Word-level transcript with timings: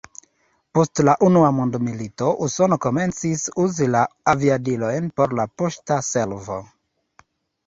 Post 0.75 1.01
la 1.09 1.13
Unua 1.27 1.51
mondmilito 1.57 2.29
Usono 2.47 2.77
komencis 2.85 3.43
uzi 3.65 3.91
la 3.97 4.03
aviadilojn 4.35 5.11
por 5.21 5.37
la 5.43 5.47
poŝta 5.63 6.01
servo. 6.11 6.59